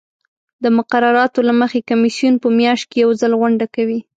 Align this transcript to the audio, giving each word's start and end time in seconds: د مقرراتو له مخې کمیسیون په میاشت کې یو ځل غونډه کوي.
د 0.63 0.65
مقرراتو 0.77 1.39
له 1.47 1.53
مخې 1.61 1.87
کمیسیون 1.89 2.33
په 2.43 2.47
میاشت 2.57 2.85
کې 2.91 2.97
یو 3.03 3.11
ځل 3.21 3.31
غونډه 3.41 3.65
کوي. 3.75 3.99